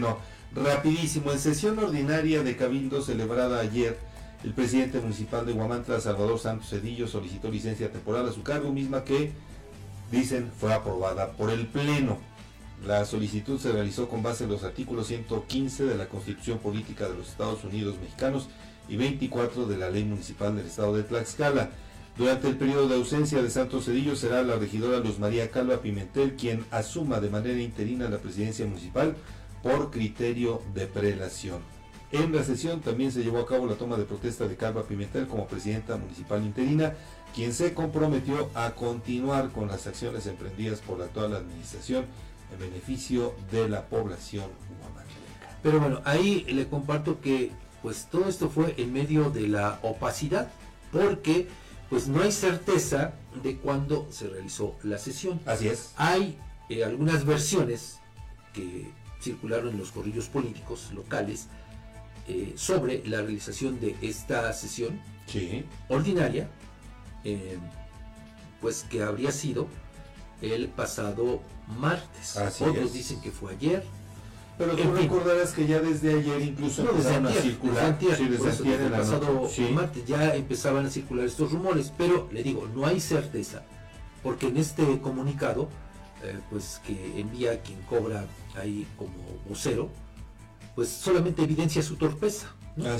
Bueno, 0.00 0.18
rapidísimo, 0.54 1.32
en 1.32 1.40
sesión 1.40 1.76
ordinaria 1.80 2.44
de 2.44 2.56
Cabildo 2.56 3.02
celebrada 3.02 3.58
ayer, 3.58 3.98
el 4.44 4.52
presidente 4.54 5.00
municipal 5.00 5.44
de 5.44 5.54
Guamantla, 5.54 5.98
Salvador 6.00 6.38
Santos 6.38 6.70
Cedillo, 6.70 7.08
solicitó 7.08 7.50
licencia 7.50 7.90
temporal 7.90 8.28
a 8.28 8.32
su 8.32 8.44
cargo, 8.44 8.70
misma 8.70 9.02
que, 9.02 9.32
dicen, 10.12 10.52
fue 10.56 10.72
aprobada 10.72 11.32
por 11.32 11.50
el 11.50 11.66
Pleno. 11.66 12.18
La 12.86 13.04
solicitud 13.06 13.58
se 13.58 13.72
realizó 13.72 14.08
con 14.08 14.22
base 14.22 14.44
en 14.44 14.50
los 14.50 14.62
artículos 14.62 15.08
115 15.08 15.84
de 15.84 15.96
la 15.96 16.06
Constitución 16.06 16.58
Política 16.58 17.08
de 17.08 17.16
los 17.16 17.30
Estados 17.30 17.64
Unidos 17.64 17.96
Mexicanos 18.00 18.48
y 18.88 18.96
24 18.96 19.66
de 19.66 19.78
la 19.78 19.90
Ley 19.90 20.04
Municipal 20.04 20.54
del 20.54 20.66
Estado 20.66 20.94
de 20.94 21.02
Tlaxcala. 21.02 21.70
Durante 22.16 22.46
el 22.46 22.56
periodo 22.56 22.86
de 22.86 22.94
ausencia 22.94 23.42
de 23.42 23.50
Santos 23.50 23.86
Cedillo 23.86 24.14
será 24.14 24.44
la 24.44 24.54
regidora 24.54 25.00
Luz 25.00 25.18
María 25.18 25.50
Calva 25.50 25.78
Pimentel 25.78 26.36
quien 26.36 26.64
asuma 26.70 27.18
de 27.18 27.30
manera 27.30 27.60
interina 27.60 28.08
la 28.08 28.18
presidencia 28.18 28.64
municipal 28.64 29.16
por 29.62 29.90
criterio 29.90 30.62
de 30.74 30.86
prelación. 30.86 31.60
En 32.10 32.34
la 32.34 32.42
sesión 32.42 32.80
también 32.80 33.12
se 33.12 33.22
llevó 33.22 33.38
a 33.40 33.46
cabo 33.46 33.66
la 33.66 33.74
toma 33.74 33.96
de 33.96 34.04
protesta 34.04 34.48
de 34.48 34.56
Calva 34.56 34.84
Pimentel 34.84 35.26
como 35.26 35.46
presidenta 35.46 35.96
municipal 35.96 36.42
interina, 36.42 36.94
quien 37.34 37.52
se 37.52 37.74
comprometió 37.74 38.48
a 38.54 38.70
continuar 38.70 39.50
con 39.50 39.68
las 39.68 39.86
acciones 39.86 40.26
emprendidas 40.26 40.80
por 40.80 40.98
la 40.98 41.04
actual 41.04 41.36
administración 41.36 42.06
en 42.52 42.58
beneficio 42.58 43.34
de 43.50 43.68
la 43.68 43.86
población 43.86 44.46
huamanteca. 44.82 45.58
Pero 45.62 45.80
bueno, 45.80 46.00
ahí 46.04 46.44
le 46.48 46.66
comparto 46.66 47.20
que 47.20 47.52
pues 47.82 48.08
todo 48.10 48.28
esto 48.28 48.48
fue 48.48 48.74
en 48.78 48.92
medio 48.92 49.30
de 49.30 49.46
la 49.46 49.78
opacidad, 49.82 50.50
porque 50.90 51.48
pues 51.90 52.08
no 52.08 52.22
hay 52.22 52.32
certeza 52.32 53.12
de 53.42 53.56
cuándo 53.56 54.06
se 54.10 54.28
realizó 54.28 54.76
la 54.82 54.98
sesión. 54.98 55.40
Así 55.46 55.68
es. 55.68 55.92
Hay 55.96 56.38
eh, 56.68 56.84
algunas 56.84 57.24
versiones 57.24 57.98
que 58.52 58.90
circularon 59.20 59.70
en 59.70 59.78
los 59.78 59.90
corrillos 59.90 60.28
políticos 60.28 60.90
locales 60.94 61.48
eh, 62.28 62.52
sobre 62.56 63.06
la 63.06 63.22
realización 63.22 63.80
de 63.80 63.96
esta 64.02 64.52
sesión 64.52 65.00
ordinaria, 65.88 66.48
eh, 67.24 67.58
pues 68.60 68.84
que 68.88 69.02
habría 69.02 69.32
sido 69.32 69.66
el 70.42 70.68
pasado 70.68 71.42
martes. 71.78 72.36
Otros 72.60 72.92
dicen 72.92 73.20
que 73.20 73.30
fue 73.30 73.52
ayer, 73.52 73.84
pero 74.58 74.74
tú 74.74 74.92
recordarás 74.92 75.52
que 75.52 75.66
ya 75.66 75.80
desde 75.80 76.18
ayer 76.18 76.40
incluso 76.42 76.82
empezaron 76.82 77.26
a 77.26 77.32
circular. 77.32 77.98
Desde 77.98 78.86
el 78.86 78.90
pasado 78.90 79.48
martes 79.72 80.04
ya 80.04 80.34
empezaban 80.34 80.86
a 80.86 80.90
circular 80.90 81.26
estos 81.26 81.52
rumores, 81.52 81.92
pero 81.96 82.28
le 82.32 82.42
digo, 82.42 82.68
no 82.74 82.86
hay 82.86 83.00
certeza, 83.00 83.62
porque 84.22 84.48
en 84.48 84.56
este 84.56 85.00
comunicado, 85.00 85.68
eh, 86.22 86.38
pues 86.50 86.80
que 86.86 87.20
envía 87.20 87.60
quien 87.62 87.80
cobra 87.82 88.26
ahí 88.56 88.86
como 88.96 89.12
vocero, 89.48 89.88
pues 90.74 90.88
solamente 90.88 91.42
evidencia 91.42 91.82
su 91.82 91.96
torpeza, 91.96 92.54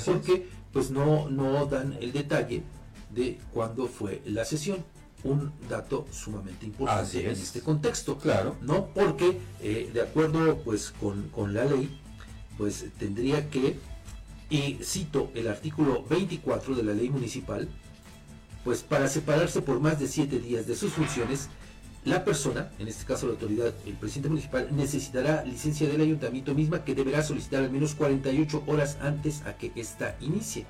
porque 0.05 0.47
pues 0.71 0.91
no, 0.91 1.29
no 1.29 1.65
dan 1.65 1.97
el 2.01 2.11
detalle 2.11 2.63
de 3.09 3.39
cuándo 3.53 3.87
fue 3.87 4.21
la 4.25 4.45
sesión 4.45 4.83
un 5.23 5.51
dato 5.69 6.07
sumamente 6.11 6.65
importante 6.65 7.25
en 7.25 7.31
este 7.31 7.61
contexto. 7.61 8.17
Claro. 8.17 8.55
¿No? 8.61 8.87
Porque, 8.87 9.37
eh, 9.61 9.89
de 9.93 10.01
acuerdo 10.01 10.57
pues, 10.63 10.93
con, 10.99 11.53
la 11.53 11.65
ley, 11.65 11.99
pues 12.57 12.85
tendría 12.97 13.49
que, 13.49 13.77
y 14.49 14.79
cito 14.81 15.31
el 15.35 15.47
artículo 15.47 16.03
24 16.03 16.75
de 16.75 16.83
la 16.83 16.93
ley 16.93 17.09
municipal, 17.09 17.67
pues 18.63 18.83
para 18.83 19.07
separarse 19.07 19.61
por 19.61 19.79
más 19.79 19.99
de 19.99 20.07
siete 20.07 20.39
días 20.39 20.67
de 20.67 20.75
sus 20.75 20.93
funciones, 20.93 21.49
la 22.05 22.23
persona, 22.23 22.71
en 22.79 22.87
este 22.87 23.05
caso 23.05 23.27
la 23.27 23.33
autoridad, 23.33 23.73
el 23.85 23.93
presidente 23.93 24.29
municipal, 24.29 24.69
necesitará 24.71 25.43
licencia 25.43 25.87
del 25.87 26.01
ayuntamiento 26.01 26.55
misma 26.55 26.83
que 26.85 26.95
deberá 26.95 27.21
solicitar 27.21 27.63
al 27.63 27.71
menos 27.71 27.93
48 27.95 28.63
horas 28.67 28.97
antes 29.01 29.45
a 29.45 29.57
que 29.57 29.71
ésta 29.75 30.15
inicie. 30.21 30.65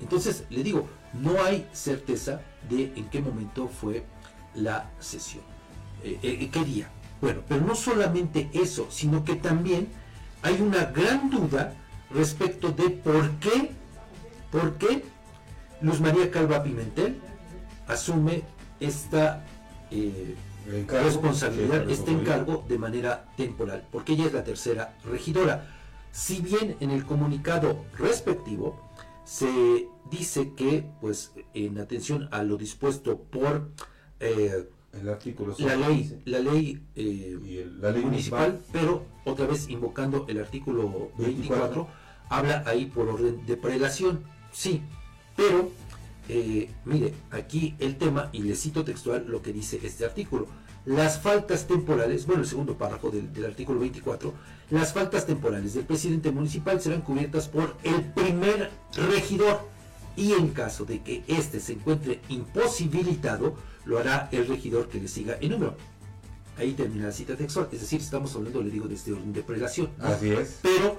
Entonces, 0.00 0.44
le 0.50 0.62
digo, 0.62 0.88
no 1.14 1.42
hay 1.42 1.66
certeza 1.72 2.42
de 2.68 2.92
en 2.96 3.08
qué 3.08 3.20
momento 3.20 3.68
fue 3.68 4.04
la 4.54 4.90
sesión, 4.98 5.44
eh, 6.04 6.18
eh, 6.22 6.50
qué 6.52 6.64
día. 6.64 6.90
Bueno, 7.20 7.42
pero 7.48 7.64
no 7.64 7.74
solamente 7.74 8.50
eso, 8.52 8.88
sino 8.90 9.24
que 9.24 9.36
también 9.36 9.88
hay 10.42 10.60
una 10.60 10.86
gran 10.86 11.30
duda 11.30 11.74
respecto 12.10 12.72
de 12.72 12.90
por 12.90 13.30
qué, 13.38 13.70
por 14.50 14.76
qué 14.76 15.04
Luz 15.80 16.00
María 16.00 16.30
Calva 16.30 16.62
Pimentel 16.62 17.20
asume 17.86 18.42
esta 18.80 19.44
eh, 19.92 20.36
responsabilidad, 20.88 21.88
este 21.90 22.12
encargo 22.12 22.64
de 22.68 22.78
manera 22.78 23.26
temporal, 23.36 23.86
porque 23.90 24.12
ella 24.12 24.26
es 24.26 24.32
la 24.32 24.44
tercera 24.44 24.96
regidora. 25.04 25.66
Si 26.12 26.40
bien 26.40 26.76
en 26.80 26.90
el 26.90 27.04
comunicado 27.04 27.84
respectivo 27.98 28.90
se 29.24 29.88
dice 30.10 30.52
que, 30.54 30.84
pues, 31.00 31.32
en 31.54 31.78
atención 31.78 32.28
a 32.32 32.42
lo 32.42 32.56
dispuesto 32.56 33.18
por 33.18 33.70
eh, 34.20 34.68
el 34.92 35.08
artículo 35.08 35.54
la 35.58 35.76
ley, 35.76 36.22
la 36.26 36.38
ley, 36.38 36.82
eh, 36.94 37.66
la 37.80 37.90
ley 37.90 38.04
municipal, 38.04 38.60
pero 38.72 39.04
otra 39.24 39.46
vez 39.46 39.68
invocando 39.68 40.26
el 40.28 40.38
artículo 40.38 41.10
24, 41.18 41.88
habla 42.28 42.62
ahí 42.66 42.86
por 42.86 43.08
orden 43.08 43.44
de 43.46 43.56
prelación, 43.56 44.22
sí, 44.52 44.82
pero 45.34 45.70
eh, 46.28 46.70
mire, 46.84 47.14
aquí 47.30 47.74
el 47.78 47.96
tema, 47.96 48.30
y 48.32 48.42
le 48.42 48.54
cito 48.56 48.84
textual 48.84 49.26
lo 49.28 49.42
que 49.42 49.52
dice 49.52 49.80
este 49.82 50.04
artículo, 50.04 50.46
las 50.84 51.20
faltas 51.20 51.66
temporales, 51.66 52.26
bueno, 52.26 52.42
el 52.42 52.48
segundo 52.48 52.76
párrafo 52.76 53.10
del, 53.10 53.32
del, 53.32 53.44
artículo 53.44 53.80
24, 53.80 54.32
las 54.70 54.92
faltas 54.92 55.26
temporales 55.26 55.74
del 55.74 55.84
presidente 55.84 56.32
municipal 56.32 56.80
serán 56.80 57.02
cubiertas 57.02 57.48
por 57.48 57.76
el 57.84 58.02
primer 58.12 58.70
regidor 59.10 59.72
y 60.16 60.32
en 60.32 60.48
caso 60.48 60.84
de 60.84 61.00
que 61.00 61.22
éste 61.26 61.60
se 61.60 61.74
encuentre 61.74 62.20
imposibilitado, 62.28 63.56
lo 63.84 63.98
hará 63.98 64.28
el 64.32 64.46
regidor 64.46 64.88
que 64.88 65.00
le 65.00 65.08
siga 65.08 65.36
en 65.40 65.52
número. 65.52 65.76
Ahí 66.58 66.72
termina 66.72 67.06
la 67.06 67.12
cita 67.12 67.34
textual, 67.34 67.68
es 67.72 67.80
decir, 67.80 68.00
estamos 68.00 68.34
hablando, 68.36 68.62
le 68.62 68.70
digo, 68.70 68.86
de 68.86 68.94
este 68.94 69.12
orden 69.12 69.32
de 69.32 69.42
prelación. 69.42 69.90
Así 69.98 70.30
es. 70.30 70.58
Pero 70.62 70.96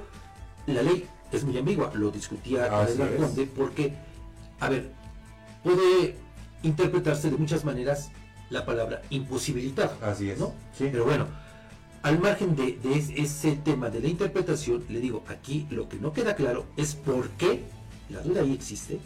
la 0.66 0.82
ley 0.82 1.06
es 1.32 1.44
muy 1.44 1.58
ambigua, 1.58 1.92
lo 1.94 2.10
discutía 2.10 2.66
el 2.88 3.18
Conde, 3.18 3.48
porque, 3.56 3.94
a 4.60 4.70
ver, 4.70 4.92
puede 5.63 6.16
interpretarse 6.63 7.29
de 7.29 7.38
muchas 7.38 7.66
maneras 7.66 8.12
la 8.50 8.66
palabra 8.66 9.01
imposibilitado. 9.09 9.97
Así 10.01 10.29
es. 10.29 10.40
¿no? 10.40 10.53
Pero 10.78 11.06
bueno, 11.06 11.28
al 12.03 12.19
margen 12.19 12.56
de, 12.56 12.74
de, 12.74 12.97
ese 12.97 13.56
tema 13.56 13.90
de 13.90 14.01
la 14.01 14.07
interpretación, 14.07 14.84
le 14.90 15.00
digo, 15.00 15.24
aquí 15.28 15.68
lo 15.69 15.90
que 15.90 15.97
no 15.97 16.13
queda 16.13 16.35
claro 16.35 16.66
es 16.78 16.96
por 16.96 17.29
qué 17.31 17.63
la 18.09 18.22
duda 18.22 18.41
ahí 18.41 18.53
existe, 18.53 19.00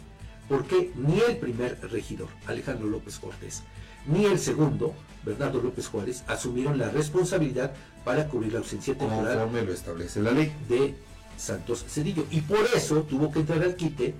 porque 0.48 0.92
ni 0.96 1.20
el 1.20 1.36
primer 1.36 1.78
regidor, 1.90 2.28
Alejandro 2.46 2.88
López 2.88 3.18
Cortés, 3.18 3.62
ni 4.06 4.24
el 4.24 4.38
segundo, 4.38 4.94
Bernardo 5.24 5.60
López 5.60 5.88
Juárez, 5.88 6.24
asumieron 6.26 6.78
la 6.78 6.90
responsabilidad 6.90 7.72
para 8.04 8.28
cubrir 8.28 8.52
la 8.52 8.60
ausencia 8.60 8.96
temporal 8.96 9.38
Conforme 9.38 9.62
lo 9.62 9.72
establece 9.72 10.22
la 10.22 10.30
ley 10.30 10.52
de 10.68 10.94
Santos 11.36 11.84
Cedillo. 11.88 12.24
Y 12.30 12.40
por 12.40 12.64
eso 12.74 13.02
tuvo 13.02 13.30
que 13.30 13.40
entrar 13.40 13.62
al 13.62 13.76
quite 13.76 14.14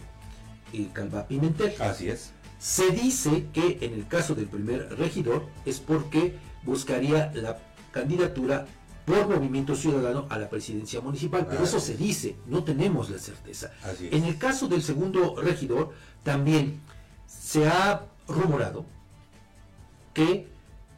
el 0.72 0.92
Calva 0.92 1.26
Pimentel. 1.26 1.74
Así 1.80 2.08
es. 2.08 2.32
Se 2.58 2.90
dice 2.90 3.46
que 3.52 3.78
en 3.82 3.94
el 3.94 4.06
caso 4.08 4.34
del 4.34 4.46
primer 4.46 4.98
regidor 4.98 5.46
es 5.64 5.78
porque 5.78 6.36
buscaría 6.64 7.32
la 7.34 7.58
candidatura 7.92 8.66
por 9.04 9.28
Movimiento 9.28 9.74
Ciudadano 9.74 10.26
a 10.28 10.38
la 10.38 10.50
presidencia 10.50 11.00
municipal. 11.00 11.46
Pero 11.48 11.64
eso 11.64 11.80
se 11.80 11.96
dice, 11.96 12.36
no 12.46 12.64
tenemos 12.64 13.08
la 13.10 13.18
certeza. 13.18 13.72
En 14.00 14.24
el 14.24 14.36
caso 14.38 14.68
del 14.68 14.82
segundo 14.82 15.40
regidor, 15.40 15.92
también 16.22 16.80
se 17.26 17.66
ha 17.66 18.04
rumorado 18.26 18.84
que 20.12 20.48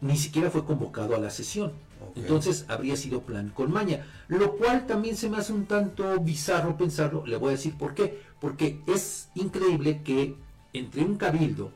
ni 0.01 0.17
siquiera 0.17 0.51
fue 0.51 0.65
convocado 0.65 1.15
a 1.15 1.19
la 1.19 1.31
sesión. 1.31 1.73
Entonces 2.17 2.65
habría 2.69 2.97
sido 2.97 3.23
plan 3.23 3.51
con 3.51 3.71
maña, 3.71 4.07
lo 4.29 4.57
cual 4.57 4.87
también 4.87 5.17
se 5.17 5.31
me 5.31 5.39
hace 5.39 5.53
un 5.53 5.67
tanto 5.67 6.19
bizarro 6.21 6.77
pensarlo, 6.77 7.25
le 7.27 7.37
voy 7.37 7.49
a 7.49 7.53
decir 7.53 7.77
por 7.77 7.95
qué, 7.95 8.23
porque 8.41 8.81
es 8.87 9.29
increíble 9.35 10.03
que 10.03 10.37
entre 10.73 11.03
un 11.05 11.17
cabildo 11.17 11.73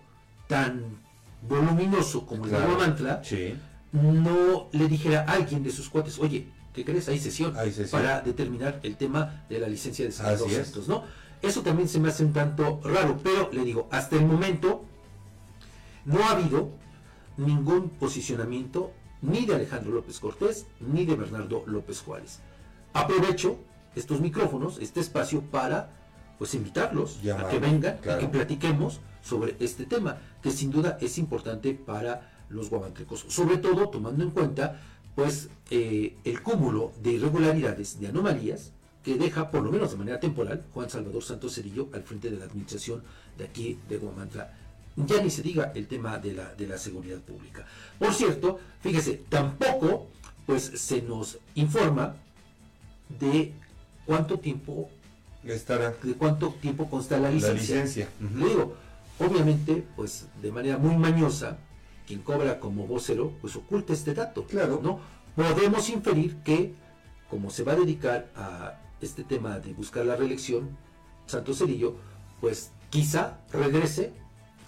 tan 0.48 0.82
voluminoso 1.48 2.26
como 2.26 2.44
el 2.46 2.50
de 2.50 2.58
Guamantla, 2.58 3.22
no 3.92 4.68
le 4.72 4.88
dijera 4.88 5.24
a 5.28 5.32
alguien 5.32 5.62
de 5.62 5.70
sus 5.70 5.88
cuates, 5.88 6.18
oye, 6.18 6.48
¿qué 6.72 6.84
crees? 6.84 7.08
Hay 7.08 7.18
sesión, 7.18 7.54
para 7.90 8.20
determinar 8.20 8.80
el 8.82 8.96
tema 8.96 9.44
de 9.48 9.60
la 9.60 9.68
licencia 9.68 10.04
de 10.04 10.12
Santos, 10.12 10.88
¿no? 10.88 11.04
Eso 11.42 11.62
también 11.62 11.88
se 11.88 12.00
me 12.00 12.08
hace 12.08 12.24
un 12.24 12.32
tanto 12.32 12.80
raro, 12.82 13.18
pero 13.22 13.50
le 13.52 13.64
digo, 13.64 13.88
hasta 13.90 14.16
el 14.16 14.24
momento 14.24 14.84
no 16.06 16.24
ha 16.24 16.30
habido 16.30 16.70
ningún 17.36 17.90
posicionamiento 17.90 18.92
ni 19.24 19.46
de 19.46 19.54
Alejandro 19.54 19.92
López 19.92 20.20
Cortés 20.20 20.66
ni 20.80 21.04
de 21.04 21.16
Bernardo 21.16 21.64
López 21.66 22.00
Juárez. 22.00 22.40
Aprovecho 22.92 23.58
estos 23.96 24.20
micrófonos, 24.20 24.78
este 24.78 25.00
espacio 25.00 25.40
para 25.42 25.90
pues 26.38 26.54
invitarlos 26.54 27.18
a 27.36 27.48
que 27.48 27.58
vengan 27.58 27.98
y 28.02 28.20
que 28.20 28.28
platiquemos 28.28 29.00
sobre 29.22 29.56
este 29.60 29.86
tema, 29.86 30.18
que 30.42 30.50
sin 30.50 30.70
duda 30.70 30.98
es 31.00 31.16
importante 31.18 31.74
para 31.74 32.44
los 32.50 32.68
guamantecos, 32.68 33.24
sobre 33.28 33.56
todo 33.56 33.88
tomando 33.88 34.22
en 34.22 34.30
cuenta 34.30 34.80
pues 35.14 35.48
eh, 35.70 36.16
el 36.24 36.42
cúmulo 36.42 36.92
de 37.02 37.12
irregularidades, 37.12 38.00
de 38.00 38.08
anomalías, 38.08 38.72
que 39.02 39.16
deja, 39.16 39.50
por 39.50 39.62
lo 39.62 39.70
menos 39.70 39.92
de 39.92 39.98
manera 39.98 40.18
temporal, 40.18 40.64
Juan 40.72 40.90
Salvador 40.90 41.22
Santos 41.22 41.54
Cerillo 41.54 41.88
al 41.92 42.02
frente 42.02 42.30
de 42.30 42.38
la 42.38 42.46
administración 42.46 43.02
de 43.38 43.44
aquí 43.44 43.78
de 43.88 43.98
Guamantla. 43.98 44.52
Ya 44.96 45.20
ni 45.22 45.30
se 45.30 45.42
diga 45.42 45.72
el 45.74 45.88
tema 45.88 46.18
de 46.18 46.34
la, 46.34 46.54
de 46.54 46.66
la 46.66 46.78
seguridad 46.78 47.18
pública. 47.18 47.66
Por 47.98 48.14
cierto, 48.14 48.60
fíjese, 48.80 49.22
tampoco 49.28 50.08
pues 50.46 50.62
se 50.62 51.02
nos 51.02 51.38
informa 51.54 52.16
de 53.08 53.52
cuánto 54.06 54.38
tiempo 54.38 54.88
estará 55.44 55.94
de 56.02 56.14
cuánto 56.14 56.50
tiempo 56.60 56.88
consta 56.88 57.18
la 57.18 57.30
licencia. 57.30 57.76
La 57.76 57.82
licencia. 57.82 58.08
Le 58.36 58.46
digo, 58.46 58.74
obviamente, 59.18 59.84
pues 59.96 60.26
de 60.40 60.52
manera 60.52 60.78
muy 60.78 60.96
mañosa, 60.96 61.58
quien 62.06 62.20
cobra 62.22 62.60
como 62.60 62.86
vocero, 62.86 63.32
pues 63.40 63.56
oculta 63.56 63.92
este 63.92 64.14
dato. 64.14 64.44
Claro. 64.46 64.80
¿no? 64.82 65.00
Podemos 65.36 65.88
inferir 65.90 66.36
que, 66.36 66.74
como 67.28 67.50
se 67.50 67.62
va 67.62 67.72
a 67.72 67.76
dedicar 67.76 68.30
a 68.36 68.80
este 69.00 69.24
tema 69.24 69.58
de 69.58 69.72
buscar 69.72 70.06
la 70.06 70.16
reelección, 70.16 70.76
Santos 71.26 71.58
Cerillo, 71.58 71.96
pues 72.40 72.70
quizá 72.90 73.38
regrese 73.52 74.12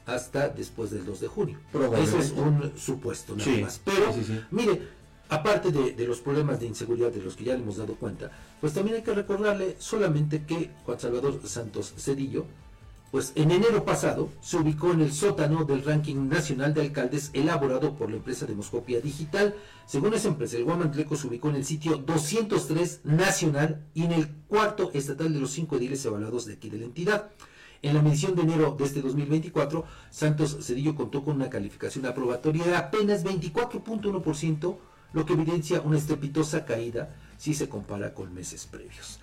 hasta 0.06 0.48
después 0.48 0.90
del 0.90 1.04
2 1.04 1.20
de 1.20 1.28
junio. 1.28 1.58
Eso 2.00 2.18
es 2.18 2.32
un 2.32 2.72
supuesto 2.76 3.36
nada 3.36 3.50
más. 3.60 3.80
Pero, 3.84 4.14
mire, 4.50 4.82
aparte 5.28 5.72
de, 5.72 5.92
de, 5.92 6.06
los 6.06 6.20
problemas 6.20 6.60
de 6.60 6.66
inseguridad 6.66 7.10
de 7.10 7.22
los 7.22 7.36
que 7.36 7.44
ya 7.44 7.54
le 7.54 7.62
hemos 7.62 7.76
dado 7.76 7.94
cuenta, 7.96 8.30
pues 8.60 8.72
también 8.72 8.96
hay 8.96 9.02
que 9.02 9.14
recordarle 9.14 9.76
solamente 9.78 10.44
que 10.44 10.70
Juan 10.84 11.00
Salvador 11.00 11.40
Santos 11.44 11.92
Cedillo, 11.98 12.46
pues 13.10 13.32
en 13.34 13.50
enero 13.50 13.84
pasado 13.84 14.30
se 14.40 14.56
ubicó 14.56 14.92
en 14.92 15.00
el 15.00 15.12
sótano 15.12 15.64
del 15.64 15.84
ranking 15.84 16.28
nacional 16.28 16.74
de 16.74 16.82
alcaldes 16.82 17.30
elaborado 17.32 17.94
por 17.94 18.10
la 18.10 18.16
empresa 18.16 18.46
Demoscopia 18.46 19.00
Digital. 19.00 19.54
Según 19.86 20.14
esa 20.14 20.28
empresa, 20.28 20.56
el 20.56 20.64
Guamantleco 20.64 21.16
se 21.16 21.26
ubicó 21.28 21.48
en 21.48 21.56
el 21.56 21.64
sitio 21.64 21.96
203 21.98 23.00
nacional 23.04 23.86
y 23.94 24.04
en 24.04 24.12
el 24.12 24.28
cuarto 24.48 24.90
estatal 24.92 25.32
de 25.32 25.40
los 25.40 25.52
cinco 25.52 25.76
ediles 25.76 26.04
evaluados 26.04 26.46
de 26.46 26.54
aquí 26.54 26.68
de 26.68 26.78
la 26.78 26.84
entidad. 26.84 27.30
En 27.82 27.94
la 27.94 28.02
medición 28.02 28.34
de 28.34 28.42
enero 28.42 28.74
de 28.78 28.84
este 28.84 29.02
2024, 29.02 29.84
Santos 30.10 30.58
Cedillo 30.60 30.94
contó 30.94 31.22
con 31.22 31.36
una 31.36 31.50
calificación 31.50 32.06
aprobatoria 32.06 32.64
de 32.64 32.76
apenas 32.76 33.24
24.1%, 33.24 34.76
lo 35.12 35.26
que 35.26 35.32
evidencia 35.32 35.80
una 35.80 35.98
estrepitosa 35.98 36.64
caída 36.64 37.14
si 37.36 37.54
se 37.54 37.68
compara 37.68 38.14
con 38.14 38.34
meses 38.34 38.66
previos. 38.66 39.20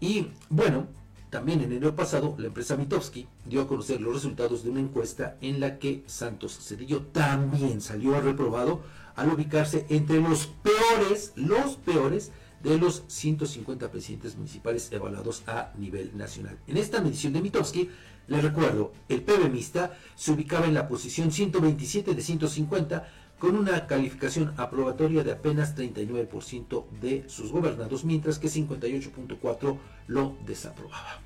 Y 0.00 0.28
bueno, 0.48 0.86
también 1.30 1.60
en 1.60 1.72
enero 1.72 1.96
pasado, 1.96 2.34
la 2.38 2.46
empresa 2.46 2.76
Mitowski 2.76 3.26
dio 3.44 3.62
a 3.62 3.68
conocer 3.68 4.00
los 4.00 4.14
resultados 4.14 4.62
de 4.62 4.70
una 4.70 4.80
encuesta 4.80 5.36
en 5.40 5.60
la 5.60 5.78
que 5.78 6.04
Santos 6.06 6.58
Cedillo 6.62 7.02
también 7.12 7.80
salió 7.80 8.20
reprobado 8.20 8.82
al 9.16 9.32
ubicarse 9.32 9.86
entre 9.88 10.20
los 10.20 10.46
peores, 10.46 11.32
los 11.34 11.76
peores 11.76 12.30
de 12.62 12.78
los 12.78 13.04
150 13.08 13.90
presidentes 13.90 14.36
municipales 14.36 14.90
evaluados 14.92 15.42
a 15.46 15.72
nivel 15.78 16.16
nacional. 16.16 16.58
En 16.66 16.76
esta 16.76 17.00
medición 17.00 17.32
de 17.32 17.42
Mitowski, 17.42 17.90
les 18.28 18.42
recuerdo, 18.42 18.92
el 19.08 19.22
PBMista 19.22 19.96
se 20.16 20.32
ubicaba 20.32 20.66
en 20.66 20.74
la 20.74 20.88
posición 20.88 21.30
127 21.30 22.14
de 22.14 22.22
150 22.22 23.08
con 23.38 23.56
una 23.56 23.86
calificación 23.86 24.54
aprobatoria 24.56 25.22
de 25.22 25.32
apenas 25.32 25.76
39% 25.76 26.84
de 27.00 27.24
sus 27.28 27.52
gobernados, 27.52 28.04
mientras 28.04 28.38
que 28.38 28.48
58.4% 28.48 29.78
lo 30.08 30.36
desaprobaba. 30.46 31.20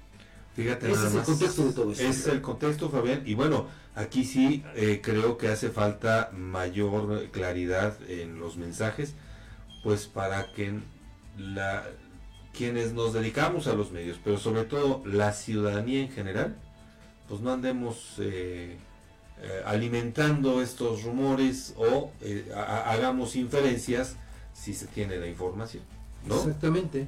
Fíjate, 0.55 0.91
Ese 0.91 1.07
es 1.07 1.15
el 1.15 1.23
contexto 1.23 1.65
de 1.65 1.73
todo 1.73 1.93
esto. 1.93 2.05
Es 2.05 2.27
el 2.27 2.43
contexto, 2.43 2.91
Fabián. 2.91 3.23
Y 3.25 3.35
bueno, 3.35 3.67
aquí 3.95 4.25
sí 4.25 4.65
eh, 4.75 5.01
creo 5.03 5.39
que 5.39 5.49
hace 5.49 5.71
falta 5.71 6.31
mayor 6.37 7.29
claridad 7.31 7.97
en 8.09 8.41
los 8.41 8.57
mensajes, 8.57 9.15
pues 9.85 10.07
para 10.07 10.53
que 10.53 10.81
la, 11.41 11.85
quienes 12.57 12.93
nos 12.93 13.13
dedicamos 13.13 13.67
a 13.67 13.75
los 13.75 13.91
medios, 13.91 14.19
pero 14.23 14.39
sobre 14.39 14.65
todo 14.65 15.03
la 15.05 15.33
ciudadanía 15.33 16.01
en 16.01 16.11
general, 16.11 16.57
pues 17.29 17.41
no 17.41 17.53
andemos 17.53 18.15
eh, 18.19 18.77
eh, 19.43 19.63
alimentando 19.65 20.63
estos 20.63 21.05
rumores 21.05 21.75
o 21.77 22.11
hagamos 22.55 23.37
inferencias 23.37 24.17
si 24.53 24.75
se 24.75 24.87
tiene 24.87 25.17
la 25.17 25.27
información. 25.27 25.83
¿no? 26.27 26.37
Exactamente. 26.37 27.07